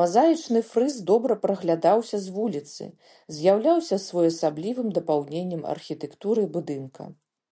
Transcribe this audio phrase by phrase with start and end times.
[0.00, 2.82] Мазаічны фрыз добра праглядаўся з вуліцы,
[3.36, 7.02] з'яўляўся своеасаблівым дапаўненнем архітэктуры будынка.